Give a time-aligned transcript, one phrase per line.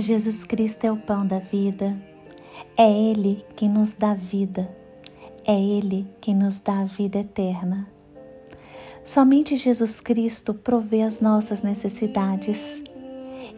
[0.00, 1.96] Jesus Cristo é o pão da vida.
[2.76, 4.74] É Ele quem nos dá vida.
[5.46, 7.88] É Ele quem nos dá a vida eterna.
[9.04, 12.82] Somente Jesus Cristo provê as nossas necessidades.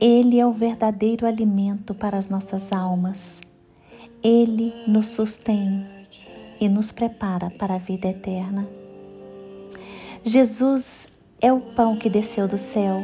[0.00, 3.40] Ele é o verdadeiro alimento para as nossas almas.
[4.22, 5.86] Ele nos sustém
[6.60, 8.66] e nos prepara para a vida eterna.
[10.24, 11.06] Jesus
[11.40, 13.00] é o pão que desceu do céu.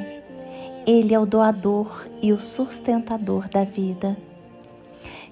[0.87, 4.17] Ele é o doador e o sustentador da vida.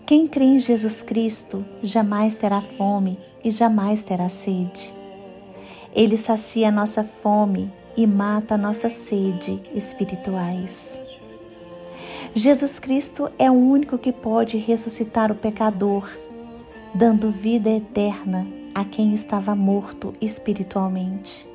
[0.07, 4.93] Quem crê em Jesus Cristo jamais terá fome e jamais terá sede.
[5.95, 11.01] Ele sacia a nossa fome e mata a nossa sede espirituais.
[12.33, 16.09] Jesus Cristo é o único que pode ressuscitar o pecador,
[16.95, 21.50] dando vida eterna a quem estava morto espiritualmente.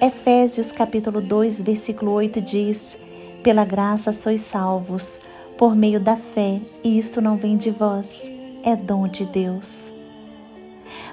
[0.00, 2.98] Efésios capítulo 2, versículo 8 diz:
[3.46, 5.20] pela graça sois salvos,
[5.56, 8.28] por meio da fé, e isto não vem de vós,
[8.64, 9.92] é dom de Deus.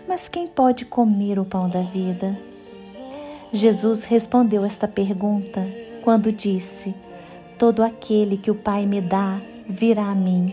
[0.08, 2.36] Mas quem pode comer o pão da vida?
[3.52, 5.64] Jesus respondeu esta pergunta
[6.04, 6.96] quando disse:
[7.60, 9.40] Todo aquele que o Pai me dá
[9.70, 10.52] virá a mim,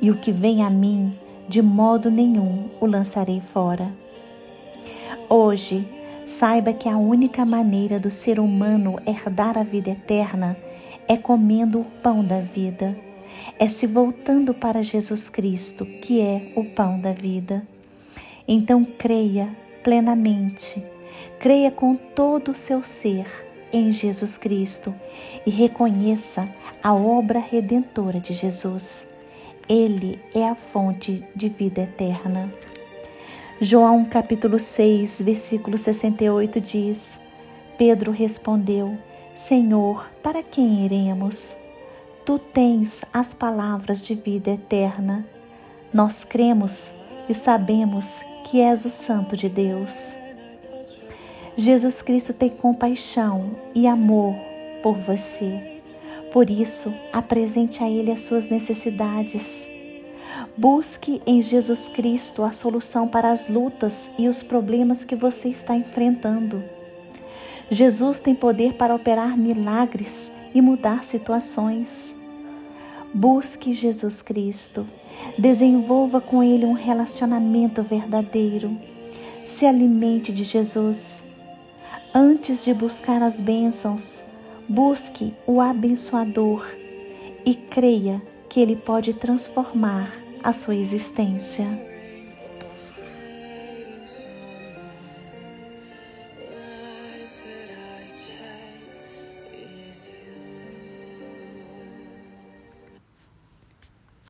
[0.00, 1.12] e o que vem a mim,
[1.48, 3.92] de modo nenhum o lançarei fora.
[5.28, 5.84] Hoje,
[6.28, 10.54] saiba que a única maneira do ser humano herdar a vida eterna
[11.08, 12.94] é comendo o pão da vida,
[13.58, 17.66] é se voltando para Jesus Cristo, que é o pão da vida.
[18.46, 19.48] Então creia
[19.82, 20.84] plenamente,
[21.40, 23.26] creia com todo o seu ser
[23.72, 24.94] em Jesus Cristo
[25.46, 26.46] e reconheça
[26.82, 29.08] a obra redentora de Jesus.
[29.66, 32.52] Ele é a fonte de vida eterna.
[33.60, 37.18] João capítulo 6, versículo 68 diz:
[37.76, 38.96] Pedro respondeu:
[39.34, 41.56] Senhor, para quem iremos?
[42.24, 45.26] Tu tens as palavras de vida eterna.
[45.92, 46.94] Nós cremos
[47.28, 50.16] e sabemos que és o Santo de Deus.
[51.56, 54.36] Jesus Cristo tem compaixão e amor
[54.84, 55.82] por você.
[56.32, 59.68] Por isso, apresente a Ele as suas necessidades.
[60.58, 65.76] Busque em Jesus Cristo a solução para as lutas e os problemas que você está
[65.76, 66.60] enfrentando.
[67.70, 72.16] Jesus tem poder para operar milagres e mudar situações.
[73.14, 74.84] Busque Jesus Cristo.
[75.38, 78.76] Desenvolva com Ele um relacionamento verdadeiro.
[79.46, 81.22] Se alimente de Jesus.
[82.12, 84.24] Antes de buscar as bênçãos,
[84.68, 86.66] busque o abençoador
[87.46, 91.87] e creia que Ele pode transformar a sua existência.